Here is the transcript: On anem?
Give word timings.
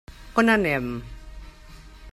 On 0.41 0.49
anem? 0.53 0.89